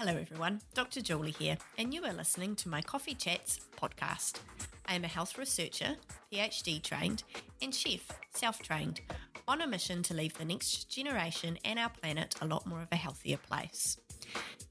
[0.00, 0.62] Hello, everyone.
[0.72, 1.02] Dr.
[1.02, 4.40] Julie here, and you are listening to my Coffee Chats podcast.
[4.86, 5.94] I am a health researcher,
[6.32, 7.22] PhD trained,
[7.60, 9.02] and chef, self trained,
[9.46, 12.88] on a mission to leave the next generation and our planet a lot more of
[12.90, 13.98] a healthier place.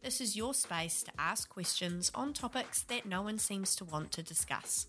[0.01, 4.11] This is your space to ask questions on topics that no one seems to want
[4.13, 4.87] to discuss,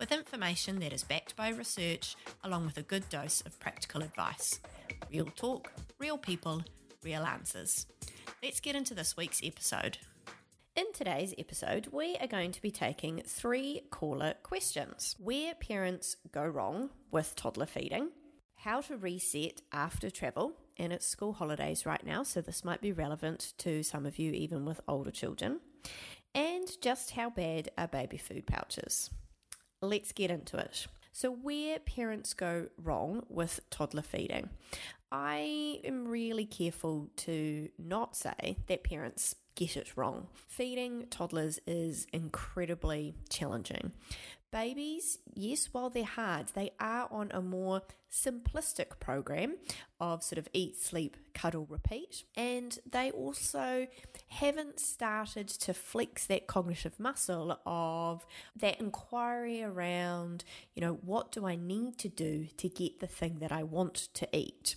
[0.00, 4.58] with information that is backed by research, along with a good dose of practical advice.
[5.12, 6.62] Real talk, real people,
[7.04, 7.84] real answers.
[8.42, 9.98] Let's get into this week's episode.
[10.74, 16.44] In today's episode, we are going to be taking three caller questions where parents go
[16.44, 18.08] wrong with toddler feeding,
[18.56, 22.90] how to reset after travel, and it's school holidays right now, so this might be
[22.90, 25.60] relevant to some of you, even with older children,
[26.34, 29.08] and just how bad are baby food pouches.
[29.80, 30.88] Let's get into it.
[31.12, 34.48] So, where parents go wrong with toddler feeding.
[35.12, 40.28] I am really careful to not say that parents get it wrong.
[40.48, 43.92] Feeding toddlers is incredibly challenging.
[44.50, 49.56] Babies, yes, while they're hard, they are on a more simplistic program
[50.00, 52.24] of sort of eat, sleep, cuddle, repeat.
[52.34, 53.88] And they also
[54.28, 61.46] haven't started to flex that cognitive muscle of that inquiry around, you know, what do
[61.46, 64.76] I need to do to get the thing that I want to eat?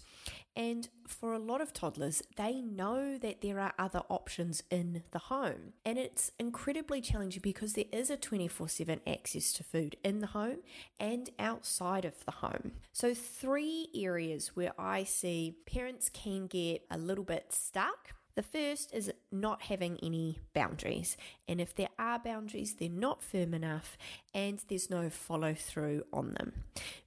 [0.55, 5.19] And for a lot of toddlers, they know that there are other options in the
[5.19, 5.73] home.
[5.85, 10.27] And it's incredibly challenging because there is a 24 7 access to food in the
[10.27, 10.59] home
[10.99, 12.73] and outside of the home.
[12.93, 18.93] So, three areas where I see parents can get a little bit stuck the first
[18.93, 21.17] is not having any boundaries.
[21.47, 23.97] And if there are boundaries, they're not firm enough
[24.33, 26.51] and there's no follow through on them.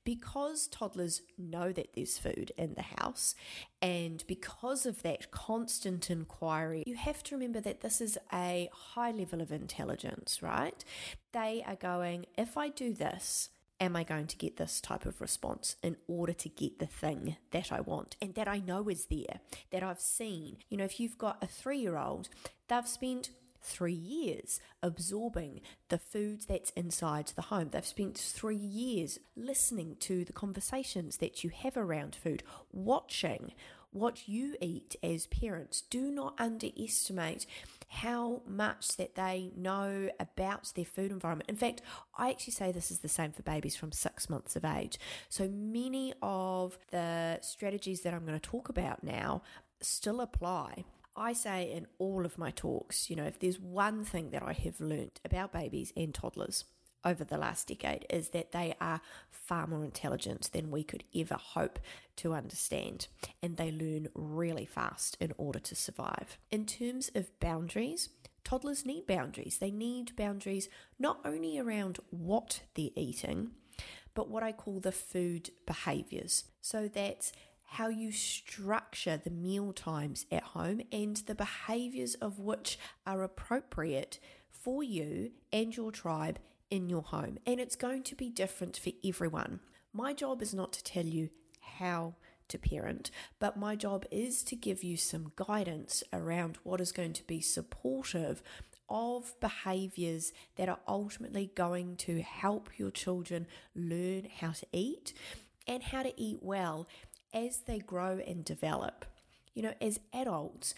[0.05, 3.35] Because toddlers know that there's food in the house,
[3.83, 9.11] and because of that constant inquiry, you have to remember that this is a high
[9.11, 10.83] level of intelligence, right?
[11.33, 13.51] They are going, if I do this,
[13.81, 17.37] am I going to get this type of response in order to get the thing
[17.53, 19.41] that I want and that I know is there,
[19.71, 20.59] that I've seen?
[20.69, 22.29] You know, if you've got a three year old,
[22.69, 23.31] they've spent
[23.61, 27.71] three years absorbing the food that's inside the home.
[27.71, 33.53] They've spent three years listening to the conversations that you have around food, watching
[33.93, 35.81] what you eat as parents.
[35.83, 37.47] Do not underestimate
[37.89, 41.49] how much that they know about their food environment.
[41.49, 41.81] In fact,
[42.17, 44.99] I actually say this is the same for babies from six months of age.
[45.29, 49.43] So many of the strategies that I'm going to talk about now
[49.81, 50.85] still apply.
[51.17, 54.53] I say in all of my talks, you know, if there's one thing that I
[54.53, 56.65] have learned about babies and toddlers,
[57.05, 59.01] over the last decade is that they are
[59.31, 61.79] far more intelligent than we could ever hope
[62.17, 63.09] to understand,
[63.43, 66.39] and they learn really fast in order to survive.
[66.51, 68.11] In terms of boundaries,
[68.45, 69.59] toddlers need boundaries.
[69.59, 73.53] They need boundaries not only around what they're eating,
[74.15, 76.45] but what I call the food behaviors.
[76.61, 77.33] So that's
[77.73, 84.19] how you structure the meal times at home and the behaviors of which are appropriate
[84.51, 86.39] for you and your tribe
[86.71, 89.61] in your home, and it's going to be different for everyone.
[89.93, 91.31] My job is not to tell you
[91.79, 92.15] how
[92.49, 97.13] to parent, but my job is to give you some guidance around what is going
[97.15, 98.43] to be supportive
[98.89, 105.13] of behaviors that are ultimately going to help your children learn how to eat
[105.67, 106.89] and how to eat well
[107.35, 109.05] as they grow and develop.
[109.55, 110.75] You know, as adults,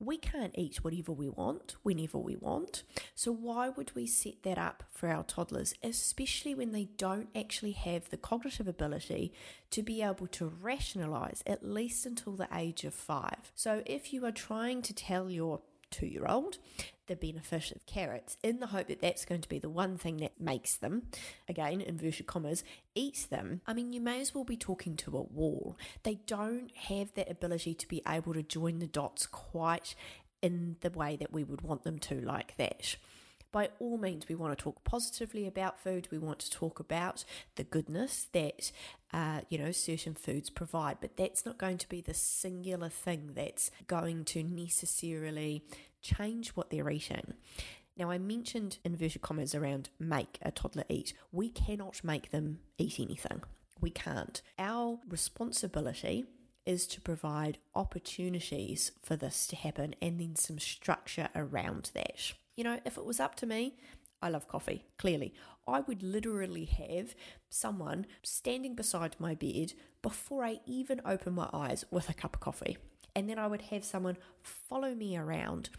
[0.00, 2.82] we can't eat whatever we want whenever we want.
[3.14, 7.72] So, why would we set that up for our toddlers, especially when they don't actually
[7.72, 9.32] have the cognitive ability
[9.70, 13.52] to be able to rationalize at least until the age of five?
[13.54, 15.60] So, if you are trying to tell your
[15.90, 16.58] two year old
[17.10, 20.18] the benefit of carrots in the hope that that's going to be the one thing
[20.18, 21.02] that makes them,
[21.48, 22.62] again, inverted commas,
[22.94, 25.76] eat them, I mean, you may as well be talking to a wall.
[26.04, 29.96] They don't have that ability to be able to join the dots quite
[30.40, 32.94] in the way that we would want them to, like that
[33.52, 36.08] by all means, we want to talk positively about food.
[36.10, 37.24] We want to talk about
[37.56, 38.70] the goodness that,
[39.12, 43.32] uh, you know, certain foods provide, but that's not going to be the singular thing
[43.34, 45.64] that's going to necessarily
[46.00, 47.34] change what they're eating.
[47.96, 51.12] Now, I mentioned inverted commas around make a toddler eat.
[51.32, 53.42] We cannot make them eat anything.
[53.80, 54.40] We can't.
[54.58, 56.24] Our responsibility
[56.66, 62.32] is to provide opportunities for this to happen and then some structure around that.
[62.56, 63.74] You know, if it was up to me,
[64.22, 65.34] I love coffee, clearly.
[65.66, 67.14] I would literally have
[67.48, 72.40] someone standing beside my bed before I even open my eyes with a cup of
[72.40, 72.76] coffee.
[73.14, 75.70] And then I would have someone follow me around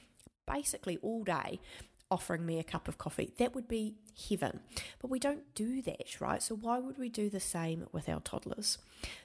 [0.52, 1.60] basically all day
[2.10, 3.32] offering me a cup of coffee.
[3.38, 3.96] That would be
[4.30, 4.60] heaven.
[5.00, 6.44] But we don't do that, right?
[6.44, 8.78] So why would we do the same with our toddlers?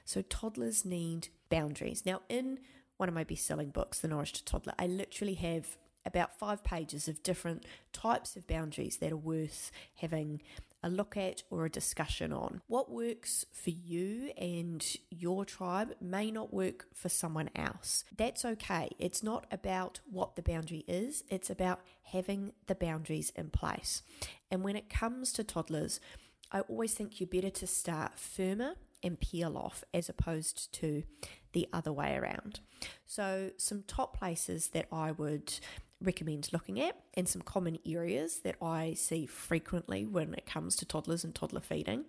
[0.05, 2.05] So toddlers need boundaries.
[2.05, 2.59] Now, in
[2.95, 7.09] one of my best selling books, The Nourished Toddler, I literally have about five pages
[7.09, 10.41] of different types of boundaries that are worth having
[10.83, 12.61] a look at or a discussion on.
[12.67, 18.03] What works for you and your tribe may not work for someone else.
[18.15, 18.89] That's okay.
[18.99, 24.03] It's not about what the boundary is, it's about having the boundaries in place.
[24.51, 25.99] And when it comes to toddlers,
[26.51, 31.03] I always think you're better to start firmer and peel off as opposed to
[31.53, 32.61] the other way around.
[33.05, 35.59] So, some top places that I would
[36.01, 40.85] recommend looking at and some common areas that I see frequently when it comes to
[40.85, 42.05] toddlers and toddler feeding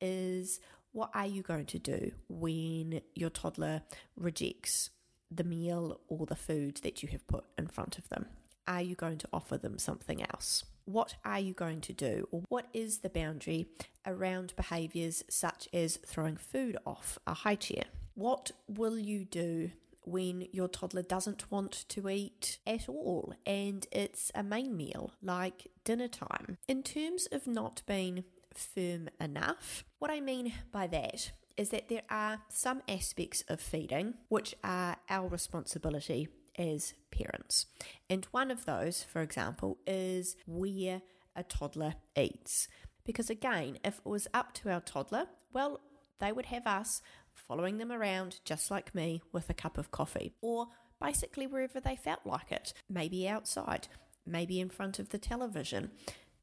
[0.00, 0.60] is
[0.92, 3.82] what are you going to do when your toddler
[4.16, 4.90] rejects
[5.30, 8.26] the meal or the food that you have put in front of them?
[8.66, 10.64] Are you going to offer them something else?
[10.86, 12.28] What are you going to do?
[12.30, 13.66] Or what is the boundary
[14.06, 17.84] around behaviours such as throwing food off a high chair?
[18.14, 19.72] What will you do
[20.06, 25.66] when your toddler doesn't want to eat at all and it's a main meal like
[25.84, 26.58] dinner time.
[26.68, 28.24] In terms of not being
[28.54, 34.14] firm enough, what I mean by that is that there are some aspects of feeding
[34.28, 36.28] which are our responsibility
[36.58, 37.66] as parents.
[38.08, 41.02] And one of those, for example, is where
[41.34, 42.68] a toddler eats.
[43.04, 45.80] Because again, if it was up to our toddler, well,
[46.18, 47.02] they would have us
[47.36, 50.68] following them around just like me with a cup of coffee, or
[51.00, 52.72] basically wherever they felt like it.
[52.88, 53.88] Maybe outside,
[54.26, 55.90] maybe in front of the television,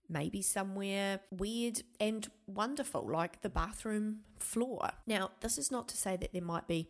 [0.10, 4.92] maybe somewhere weird and wonderful like the bathroom floor.
[5.08, 6.88] Now, this is not to say that there might be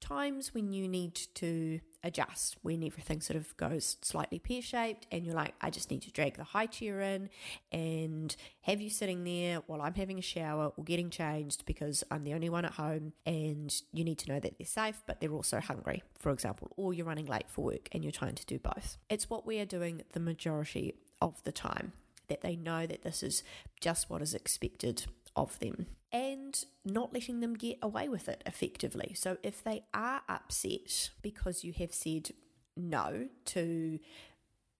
[0.00, 5.26] times when you need to adjust, when everything sort of goes slightly pear shaped and
[5.26, 7.28] you're like, I just need to drag the high chair in
[7.72, 12.24] and have you sitting there while I'm having a shower or getting changed because I'm
[12.24, 15.32] the only one at home and you need to know that they're safe, but they're
[15.32, 18.58] also hungry, for example, or you're running late for work and you're trying to do
[18.58, 18.98] both.
[19.10, 21.92] It's what we are doing the majority of the time.
[22.28, 23.44] That they know that this is
[23.80, 29.12] just what is expected of them and not letting them get away with it effectively.
[29.14, 32.30] So if they are upset because you have said
[32.76, 33.98] no to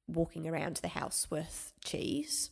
[0.08, 2.50] walking around the house with cheese,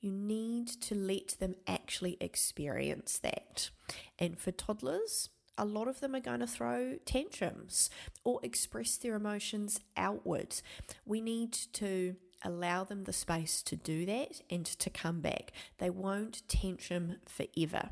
[0.00, 3.70] you need to let them actually experience that.
[4.18, 7.90] And for toddlers, a lot of them are going to throw tantrums
[8.24, 10.62] or express their emotions outwards.
[11.04, 12.16] We need to
[12.46, 15.52] allow them the space to do that and to come back.
[15.78, 17.90] They won't tantrum forever.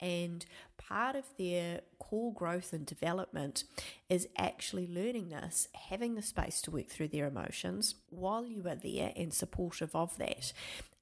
[0.00, 0.44] And
[0.76, 3.62] part of their core growth and development
[4.08, 8.74] is actually learning this, having the space to work through their emotions while you are
[8.74, 10.52] there and supportive of that.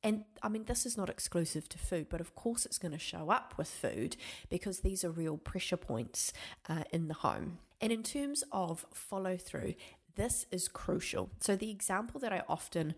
[0.03, 2.99] And I mean, this is not exclusive to food, but of course it's going to
[2.99, 4.17] show up with food
[4.51, 6.33] because these are real pressure points
[6.69, 7.59] uh, in the home.
[7.81, 9.75] And in terms of follow through,
[10.21, 11.31] this is crucial.
[11.41, 12.95] So, the example that I often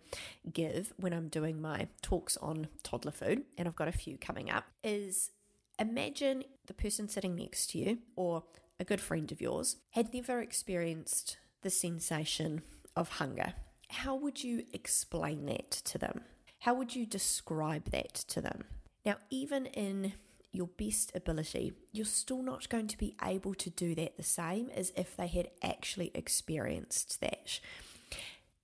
[0.52, 4.50] give when I'm doing my talks on toddler food, and I've got a few coming
[4.50, 5.30] up, is
[5.78, 8.42] imagine the person sitting next to you or
[8.80, 12.62] a good friend of yours had never experienced the sensation
[12.96, 13.54] of hunger.
[13.88, 16.22] How would you explain that to them?
[16.58, 18.64] How would you describe that to them?
[19.06, 20.14] Now, even in
[20.52, 24.70] your best ability, you're still not going to be able to do that the same
[24.74, 27.60] as if they had actually experienced that.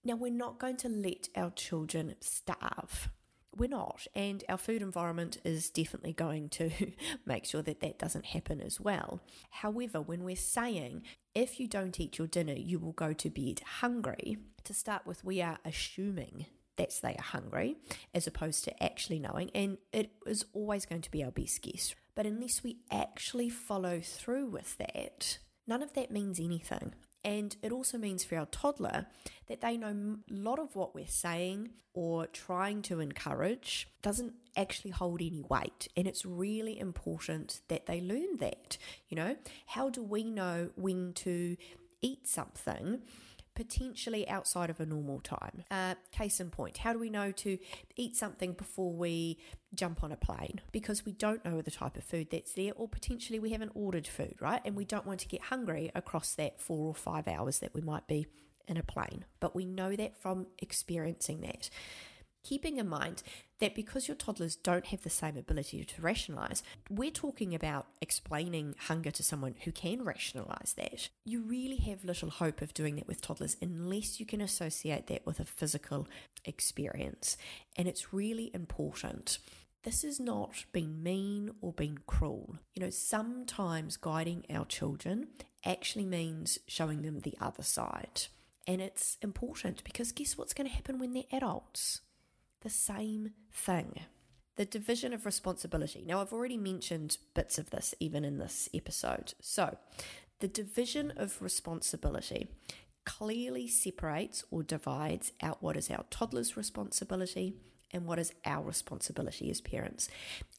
[0.04, 3.09] Now, we're not going to let our children starve.
[3.57, 4.07] We're not.
[4.14, 6.71] And our food environment is definitely going to
[7.26, 9.21] make sure that that doesn't happen as well.
[9.50, 11.02] However, when we're saying
[11.35, 15.25] if you don't eat your dinner, you will go to bed hungry, to start with,
[15.25, 16.47] we are assuming
[16.78, 17.76] that's they are hungry,
[18.14, 19.50] as opposed to actually knowing.
[19.54, 21.94] And it is always going to be our best guess.
[22.14, 26.94] But unless we actually follow through with that, none of that means anything.
[27.25, 29.06] And it also means for our toddler
[29.49, 34.92] that they know a lot of what we're saying or trying to encourage doesn't actually
[34.92, 35.88] hold any weight.
[35.97, 38.78] And it's really important that they learn that.
[39.08, 41.56] You know, how do we know when to
[42.00, 43.02] eat something
[43.58, 45.64] potentially outside of a normal time.
[45.68, 47.58] Uh, case in point, how do we know to
[47.96, 49.36] eat something before we
[49.74, 50.60] jump on a plane?
[50.70, 54.06] Because we don't know the type of food that's there, or potentially we haven't ordered
[54.06, 54.62] food, right?
[54.64, 57.80] And we don't want to get hungry across that four or five hours that we
[57.80, 58.28] might be
[58.68, 59.24] in a plane.
[59.40, 61.68] But we know that from experiencing that.
[62.42, 63.23] Keeping in mind
[63.59, 68.75] that because your toddlers don't have the same ability to rationalize, we're talking about explaining
[68.87, 71.09] hunger to someone who can rationalize that.
[71.25, 75.26] You really have little hope of doing that with toddlers unless you can associate that
[75.26, 76.09] with a physical
[76.45, 77.37] experience.
[77.76, 79.38] And it's really important.
[79.85, 82.59] This is not being mean or being cruel.
[82.75, 85.28] You know, sometimes guiding our children
[85.64, 88.23] actually means showing them the other side.
[88.66, 92.02] And it's important because guess what's going to happen when they're adults?
[92.62, 94.00] The same thing.
[94.56, 96.04] The division of responsibility.
[96.06, 99.34] Now, I've already mentioned bits of this even in this episode.
[99.40, 99.76] So,
[100.40, 102.48] the division of responsibility
[103.04, 107.54] clearly separates or divides out what is our toddler's responsibility
[107.90, 110.08] and what is our responsibility as parents.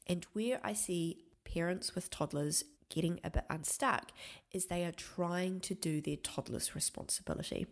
[0.08, 4.12] And where I see parents with toddlers getting a bit unstuck
[4.52, 7.68] is they are trying to do their toddler's responsibility.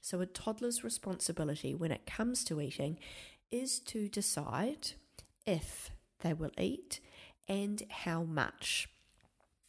[0.00, 2.98] So, a toddler's responsibility when it comes to eating
[3.52, 4.92] is to decide
[5.46, 5.90] if
[6.20, 7.00] they will eat
[7.46, 8.88] and how much.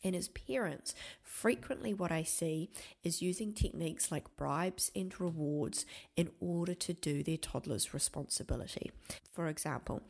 [0.03, 2.69] And as parents, frequently what I see
[3.03, 5.85] is using techniques like bribes and rewards
[6.17, 8.91] in order to do their toddler's responsibility.
[9.31, 10.01] For example,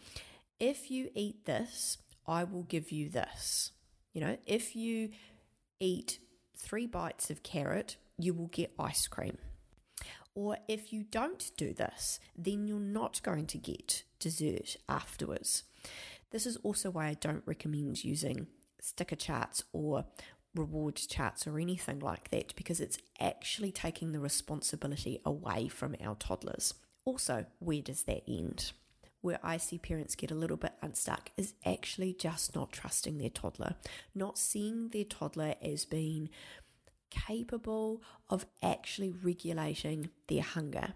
[0.59, 3.71] if you eat this, I will give you this.
[4.13, 5.09] You know, if you
[5.79, 6.19] eat
[6.57, 9.37] three bites of carrot, you will get ice cream.
[10.35, 15.63] Or if you don't do this, then you're not going to get dessert afterwards.
[16.31, 18.47] This is also why I don't recommend using
[18.81, 20.05] sticker charts or
[20.55, 26.15] reward charts or anything like that because it's actually taking the responsibility away from our
[26.15, 26.73] toddlers.
[27.05, 28.71] Also, where does that end?
[29.21, 33.29] Where I see parents get a little bit unstuck is actually just not trusting their
[33.29, 33.75] toddler,
[34.13, 36.29] not seeing their toddler as being
[37.27, 40.93] capable of actually regulating their hunger.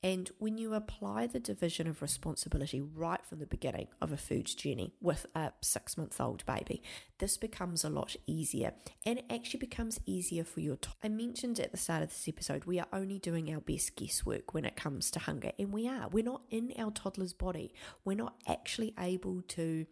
[0.00, 4.46] And when you apply the division of responsibility right from the beginning of a food
[4.46, 6.82] journey with a six month old baby,
[7.18, 8.74] this becomes a lot easier
[9.04, 10.76] and it actually becomes easier for your.
[10.76, 13.96] T- I mentioned at the start of this episode, we are only doing our best
[13.96, 16.08] guesswork when it comes to hunger, and we are.
[16.08, 17.72] We're not in our toddler's body,
[18.04, 19.86] we're not actually able to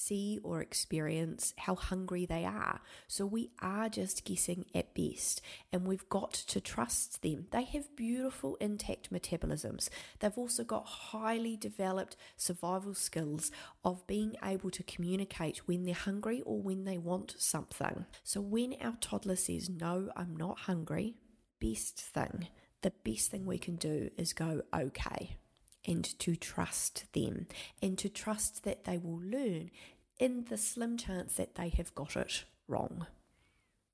[0.00, 2.80] see or experience how hungry they are.
[3.06, 5.42] So we are just guessing at best,
[5.72, 7.46] and we've got to trust them.
[7.50, 9.88] They have beautiful, intact metabolisms.
[10.18, 13.50] They've also got highly developed survival skills
[13.84, 18.06] of being able to communicate when they're hungry or when they want something.
[18.24, 21.16] So when our toddler says, No, I'm not hungry,
[21.60, 22.48] best thing,
[22.82, 25.39] the best thing we can do is go, Okay
[25.86, 27.46] and to trust them
[27.82, 29.70] and to trust that they will learn
[30.18, 33.06] in the slim chance that they have got it wrong.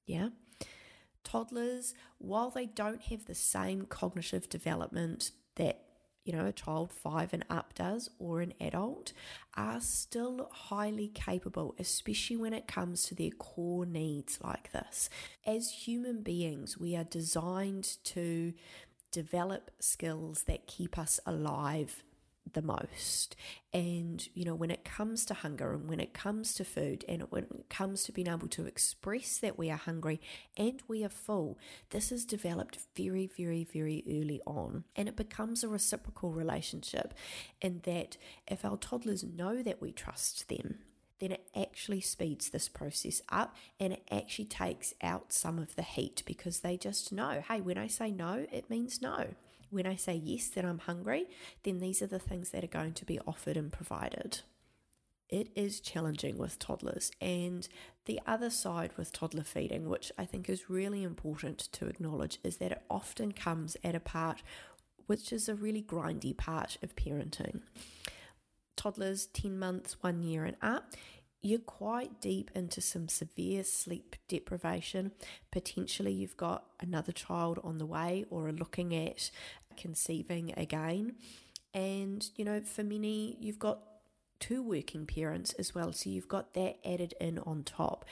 [0.07, 0.31] Yeah?
[1.25, 5.87] Toddlers, while they don't have the same cognitive development that
[6.27, 9.13] you know, a child five and up does or an adult
[9.57, 15.09] are still highly capable, especially when it comes to their core needs like this.
[15.47, 18.53] As human beings, we are designed to
[19.17, 22.05] develop skills that keep us alive
[22.53, 23.35] the most.
[23.73, 27.23] And, you know, when it comes to hunger and when it comes to food and
[27.31, 30.21] when it comes to being able to express that we are hungry
[30.55, 31.59] and we are full,
[31.91, 34.85] this is developed very, very, very early on.
[34.95, 37.15] And it becomes a reciprocal relationship
[37.63, 40.81] in that if our toddlers know that we trust them,
[41.19, 45.83] then it actually speeds this process up and it actually takes out some of the
[45.83, 49.29] heat because they just know hey, when I say no, it means no.
[49.71, 51.27] When I say yes, that I'm hungry,
[51.65, 54.41] then these are the things that are going to be offered and provided.
[55.29, 57.67] It is challenging with toddlers, and
[58.05, 62.59] the other side with toddler feeding, which I think is really important to acknowledge, is
[62.59, 64.43] that it often comes at a part
[65.07, 67.63] which is a really grindy part of parenting
[68.77, 70.95] toddlers 10 months, one year, and up,
[71.43, 75.13] you're quite deep into some severe sleep deprivation.
[75.53, 79.31] Potentially, you've got another child on the way or are looking at
[79.77, 81.15] conceiving again.
[81.73, 83.81] And, you know, for many, you've got
[84.41, 85.93] two working parents as well.
[85.93, 88.05] So you've got that added in on top.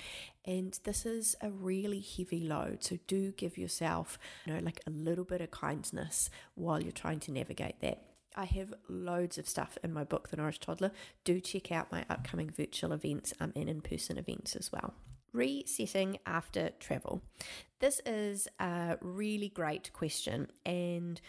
[0.44, 2.84] And this is a really heavy load.
[2.84, 7.20] So do give yourself, you know, like a little bit of kindness while you're trying
[7.20, 8.02] to navigate that.
[8.34, 10.90] I have loads of stuff in my book, The Nourished Toddler.
[11.24, 14.94] Do check out my upcoming virtual events um, and in person events as well.
[15.32, 17.22] Resetting after travel.
[17.80, 21.20] This is a really great question, and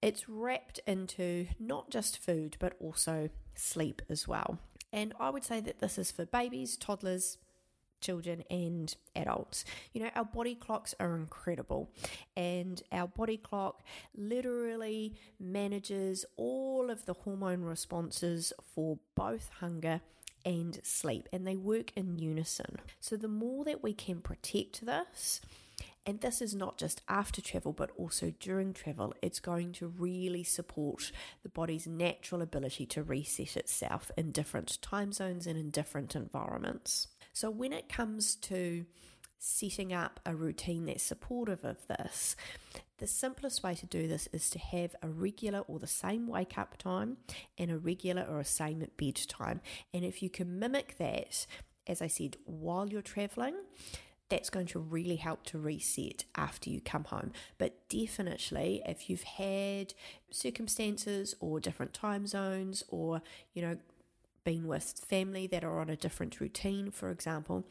[0.00, 4.58] it's wrapped into not just food but also sleep as well.
[4.92, 7.38] And I would say that this is for babies, toddlers,
[8.00, 9.64] children and adults.
[9.92, 11.90] You know, our body clocks are incredible,
[12.36, 13.82] and our body clock
[14.16, 20.00] literally manages all of the hormone responses for both hunger
[20.44, 22.76] and sleep, and they work in unison.
[23.00, 25.40] So, the more that we can protect this,
[26.08, 29.12] and this is not just after travel, but also during travel.
[29.20, 31.12] It's going to really support
[31.42, 37.08] the body's natural ability to reset itself in different time zones and in different environments.
[37.38, 38.84] So, when it comes to
[39.38, 42.34] setting up a routine that's supportive of this,
[42.96, 46.58] the simplest way to do this is to have a regular or the same wake
[46.58, 47.18] up time
[47.56, 49.60] and a regular or a same bedtime.
[49.94, 51.46] And if you can mimic that,
[51.86, 53.54] as I said, while you're traveling,
[54.28, 57.30] that's going to really help to reset after you come home.
[57.56, 59.94] But definitely, if you've had
[60.32, 63.22] circumstances or different time zones, or
[63.54, 63.76] you know,
[64.48, 67.66] been with family that are on a different routine, for example,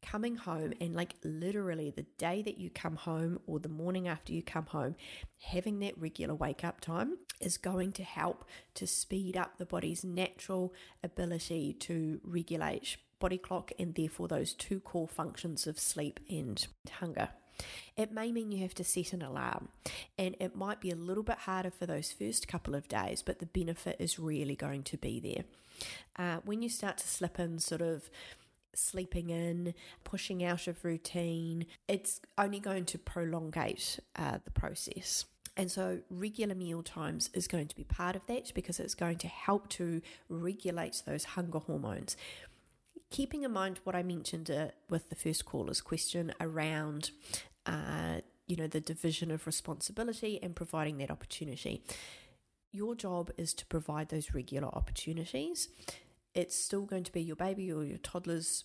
[0.00, 4.32] coming home and like literally the day that you come home or the morning after
[4.32, 4.96] you come home,
[5.42, 10.02] having that regular wake up time is going to help to speed up the body's
[10.02, 16.68] natural ability to regulate body clock and therefore those two core functions of sleep and
[16.90, 17.28] hunger.
[17.96, 19.68] It may mean you have to set an alarm,
[20.18, 23.38] and it might be a little bit harder for those first couple of days, but
[23.38, 25.44] the benefit is really going to be there.
[26.16, 28.10] Uh, when you start to slip in sort of
[28.74, 35.24] sleeping in, pushing out of routine, it's only going to prolongate uh, the process.
[35.56, 39.18] And so, regular meal times is going to be part of that because it's going
[39.18, 42.16] to help to regulate those hunger hormones
[43.14, 47.12] keeping in mind what I mentioned uh, with the first caller's question around,
[47.64, 51.84] uh, you know, the division of responsibility and providing that opportunity.
[52.72, 55.68] Your job is to provide those regular opportunities.
[56.34, 58.64] It's still going to be your baby or your toddler's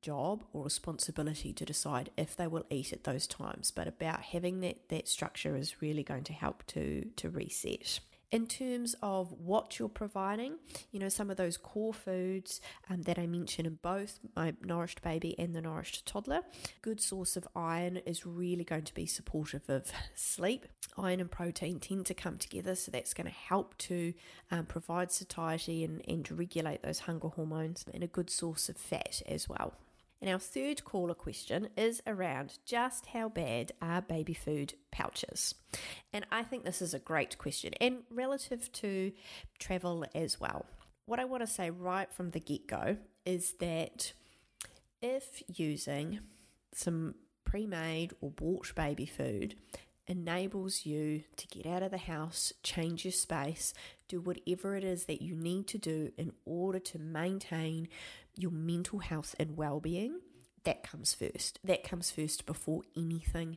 [0.00, 4.60] job or responsibility to decide if they will eat at those times but about having
[4.60, 8.00] that that structure is really going to help to to reset
[8.32, 10.54] in terms of what you're providing,
[10.92, 15.02] you know, some of those core foods um, that I mentioned in both my nourished
[15.02, 16.42] baby and the nourished toddler,
[16.80, 20.66] good source of iron is really going to be supportive of sleep.
[20.96, 24.12] Iron and protein tend to come together, so that's going to help to
[24.50, 29.22] um, provide satiety and, and regulate those hunger hormones, and a good source of fat
[29.26, 29.74] as well.
[30.20, 35.54] And our third caller question is around just how bad are baby food pouches?
[36.12, 39.12] And I think this is a great question and relative to
[39.58, 40.66] travel as well.
[41.06, 44.12] What I want to say right from the get go is that
[45.00, 46.20] if using
[46.74, 49.56] some pre made or bought baby food
[50.06, 53.72] enables you to get out of the house, change your space,
[54.08, 57.88] do whatever it is that you need to do in order to maintain
[58.36, 60.20] your mental health and well being,
[60.64, 61.58] that comes first.
[61.64, 63.56] That comes first before anything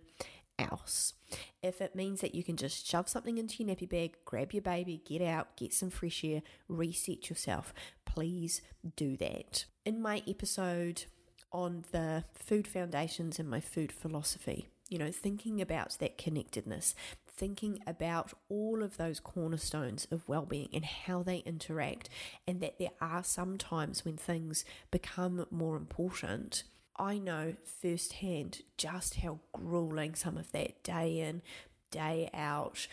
[0.60, 1.14] else.
[1.62, 4.62] If it means that you can just shove something into your nappy bag, grab your
[4.62, 7.74] baby, get out, get some fresh air, reset yourself,
[8.06, 8.62] please
[8.96, 9.66] do that.
[9.86, 11.06] In my episode
[11.52, 16.94] on the food foundations and my food philosophy, you know, thinking about that connectedness,
[17.26, 22.10] thinking about all of those cornerstones of well-being and how they interact
[22.48, 26.64] and that there are some times when things become more important
[26.96, 31.42] I know firsthand just how grueling some of that day in,
[31.90, 32.86] day out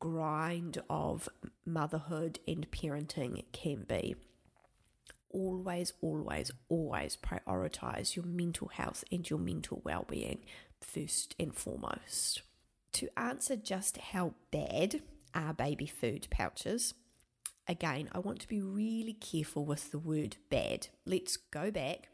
[0.00, 1.28] grind of
[1.64, 4.16] motherhood and parenting can be.
[5.30, 10.40] Always, always, always prioritize your mental health and your mental well being
[10.84, 12.42] first and foremost
[12.92, 15.02] to answer just how bad
[15.34, 16.94] are baby food pouches,
[17.66, 20.88] again, I want to be really careful with the word bad.
[21.06, 22.08] Let's go back.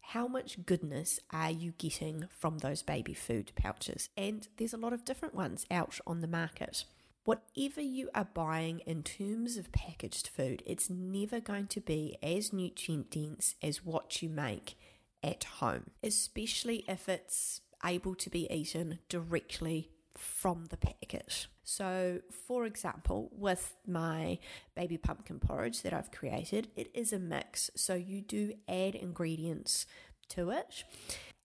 [0.00, 4.08] How much goodness are you getting from those baby food pouches?
[4.16, 6.84] And there's a lot of different ones out on the market.
[7.24, 12.54] Whatever you are buying in terms of packaged food, it's never going to be as
[12.54, 14.78] nutrient dense as what you make
[15.22, 21.46] at home, especially if it's able to be eaten directly from the packet.
[21.62, 24.38] So, for example, with my
[24.74, 27.70] baby pumpkin porridge that I've created, it is a mix.
[27.76, 29.86] So, you do add ingredients
[30.30, 30.84] to it,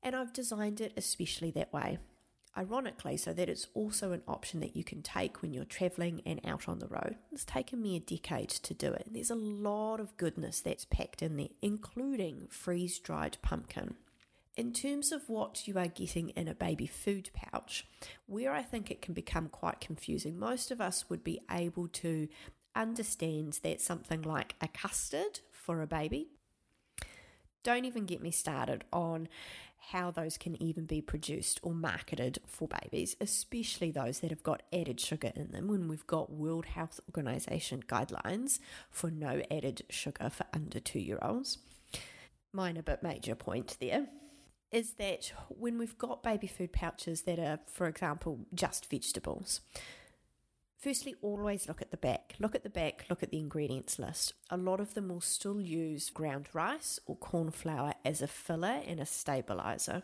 [0.02, 2.00] and I've designed it especially that way.
[2.56, 6.40] Ironically, so that it's also an option that you can take when you're traveling and
[6.46, 7.16] out on the road.
[7.32, 9.08] It's taken me a decade to do it.
[9.12, 13.96] There's a lot of goodness that's packed in there, including freeze dried pumpkin.
[14.56, 17.88] In terms of what you are getting in a baby food pouch,
[18.28, 22.28] where I think it can become quite confusing, most of us would be able to
[22.76, 26.28] understand that something like a custard for a baby
[27.64, 29.30] Don't even get me started on
[29.92, 34.64] how those can even be produced or marketed for babies, especially those that have got
[34.74, 40.30] added sugar in them when we've got World Health Organization guidelines for no added sugar
[40.30, 41.58] for under two year olds.
[42.52, 44.08] Minor but major point there
[44.74, 49.62] is that when we've got baby food pouches that are, for example, just vegetables,
[50.84, 52.36] Firstly, always look at the back.
[52.42, 54.34] Look at the back, look at the ingredients list.
[54.50, 58.82] A lot of them will still use ground rice or corn flour as a filler
[58.86, 60.04] and a stabilizer.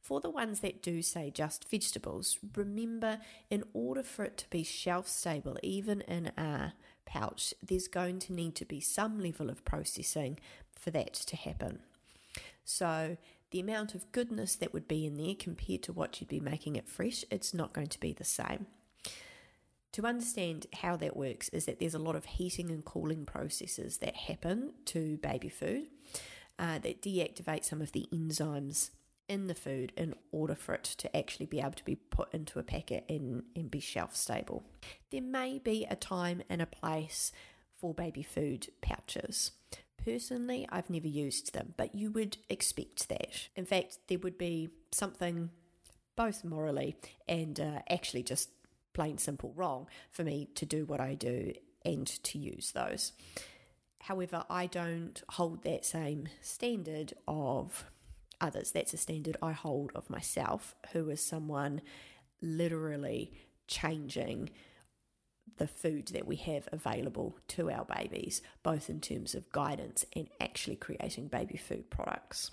[0.00, 4.64] For the ones that do say just vegetables, remember in order for it to be
[4.64, 6.72] shelf stable, even in a
[7.06, 10.40] pouch, there's going to need to be some level of processing
[10.72, 11.78] for that to happen.
[12.64, 13.16] So,
[13.50, 16.76] the amount of goodness that would be in there compared to what you'd be making
[16.76, 18.66] it fresh, it's not going to be the same.
[19.92, 23.98] To understand how that works is that there's a lot of heating and cooling processes
[23.98, 25.86] that happen to baby food
[26.58, 28.90] uh, that deactivate some of the enzymes
[29.28, 32.58] in the food in order for it to actually be able to be put into
[32.58, 34.62] a packet and, and be shelf stable.
[35.10, 37.32] There may be a time and a place
[37.76, 39.52] for baby food pouches.
[40.04, 43.48] Personally, I've never used them, but you would expect that.
[43.56, 45.50] In fact, there would be something
[46.16, 46.96] both morally
[47.28, 48.50] and uh, actually just
[48.92, 51.52] plain simple wrong for me to do what I do
[51.84, 53.12] and to use those.
[54.02, 57.84] However, I don't hold that same standard of
[58.40, 58.70] others.
[58.72, 61.80] That's a standard I hold of myself, who is someone
[62.40, 63.32] literally
[63.66, 64.50] changing
[65.56, 70.28] the food that we have available to our babies, both in terms of guidance and
[70.40, 72.50] actually creating baby food products.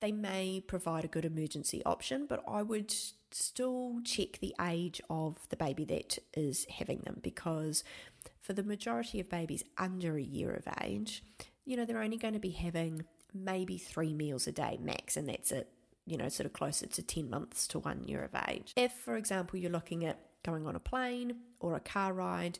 [0.00, 2.94] They may provide a good emergency option, but I would
[3.30, 7.84] still check the age of the baby that is having them because
[8.40, 11.22] for the majority of babies under a year of age,
[11.64, 15.28] you know, they're only going to be having maybe three meals a day max, and
[15.28, 15.68] that's it,
[16.06, 18.72] you know, sort of closer to 10 months to one year of age.
[18.76, 22.58] If, for example, you're looking at going on a plane or a car ride,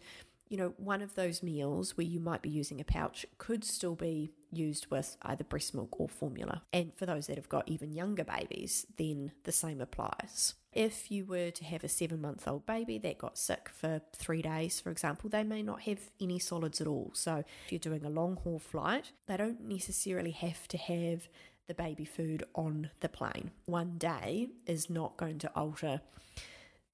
[0.49, 3.95] you know, one of those meals where you might be using a pouch could still
[3.95, 6.63] be used with either breast milk or formula.
[6.73, 10.55] And for those that have got even younger babies, then the same applies.
[10.73, 14.43] If you were to have a seven month old baby that got sick for three
[14.43, 17.11] days, for example, they may not have any solids at all.
[17.15, 21.29] So if you're doing a long haul flight, they don't necessarily have to have
[21.67, 23.51] the baby food on the plane.
[23.67, 26.01] One day is not going to alter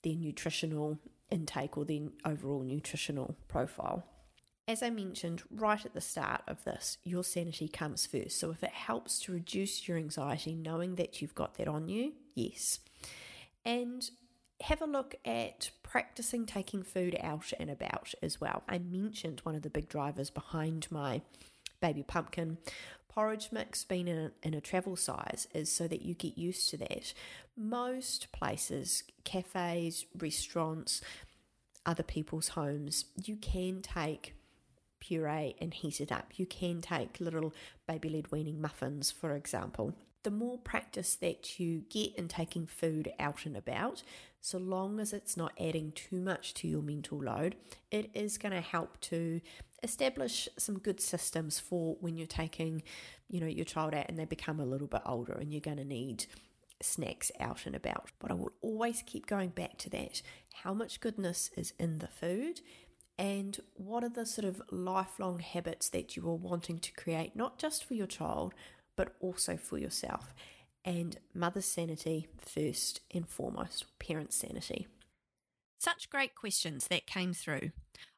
[0.05, 0.99] their nutritional
[1.31, 4.05] intake or their overall nutritional profile.
[4.67, 8.39] As I mentioned right at the start of this, your sanity comes first.
[8.39, 12.13] So if it helps to reduce your anxiety knowing that you've got that on you,
[12.35, 12.79] yes.
[13.65, 14.09] And
[14.63, 18.63] have a look at practicing taking food out and about as well.
[18.69, 21.21] I mentioned one of the big drivers behind my
[21.81, 22.57] baby pumpkin
[23.15, 26.69] porridge mix being in a, in a travel size is so that you get used
[26.71, 27.15] to that.
[27.57, 31.01] Most places, cafes, restaurants,
[31.87, 34.35] other people's homes, you can take
[34.99, 36.33] puree and heat it up.
[36.37, 37.55] You can take little
[37.87, 39.95] baby led weaning muffins, for example.
[40.25, 44.03] The more practice that you get in taking food out and about,
[44.41, 47.57] so long as it's not adding too much to your mental load,
[47.91, 49.41] it is going to help to
[49.85, 52.83] establish some good systems for when you're taking,
[53.29, 55.77] you know, your child out and they become a little bit older and you're going
[55.77, 56.27] to need
[56.83, 58.11] snacks out and about.
[58.19, 60.23] But I will always keep going back to that.
[60.63, 62.63] How much goodness is in the food
[63.19, 67.59] and what are the sort of lifelong habits that you are wanting to create, not
[67.59, 68.55] just for your child,
[68.97, 70.35] but also for yourself.
[70.85, 74.87] And mother's sanity first and foremost, parent sanity.
[75.79, 77.71] Such great questions that came through.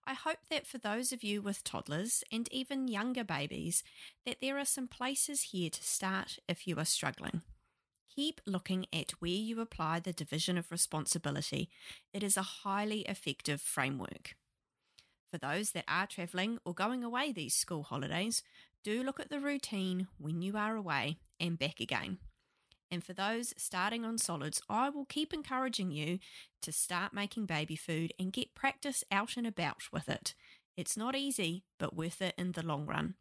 [0.07, 3.83] I hope that for those of you with toddlers and even younger babies,
[4.25, 7.43] that there are some places here to start if you are struggling.
[8.15, 11.69] Keep looking at where you apply the division of responsibility.
[12.15, 14.37] It is a highly effective framework.
[15.33, 18.45] For those that are travelling or going away these school holidays,
[18.85, 22.19] do look at the routine when you are away and back again.
[22.91, 26.19] And for those starting on solids, I will keep encouraging you
[26.63, 30.35] to start making baby food and get practice out and about with it.
[30.77, 33.15] It's not easy, but worth it in the long run.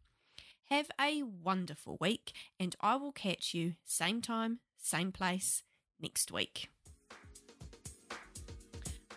[0.66, 5.62] Have a wonderful week, and I will catch you same time, same place
[6.00, 6.68] next week.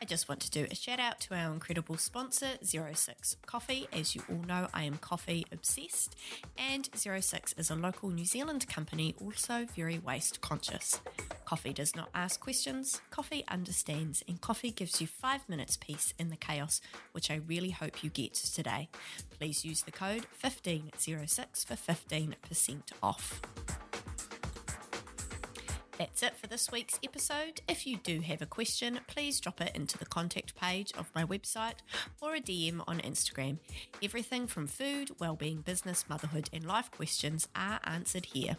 [0.02, 3.86] I just want to do a shout out to our incredible sponsor, Zero Six Coffee.
[3.92, 6.16] As you all know, I am coffee obsessed,
[6.58, 11.02] and Zero Six is a local New Zealand company, also very waste conscious.
[11.44, 16.30] Coffee does not ask questions, coffee understands, and coffee gives you five minutes peace in
[16.30, 16.80] the chaos,
[17.12, 18.88] which I really hope you get today.
[19.38, 22.36] Please use the code 1506 for 15%
[23.04, 23.42] off.
[26.00, 27.60] That's it for this week's episode.
[27.68, 31.26] If you do have a question, please drop it into the contact page of my
[31.26, 31.80] website
[32.22, 33.58] or a DM on Instagram.
[34.02, 38.56] Everything from food, well-being, business, motherhood, and life questions are answered here.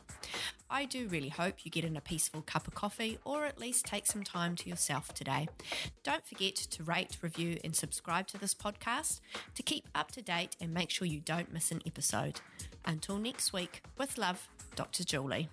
[0.69, 3.87] I do really hope you get in a peaceful cup of coffee or at least
[3.87, 5.49] take some time to yourself today.
[6.03, 9.21] Don't forget to rate, review, and subscribe to this podcast
[9.55, 12.43] to keep up to date and make sure you don't miss an episode.
[12.85, 15.05] Until next week, with love, Dr.
[15.05, 15.49] Julie.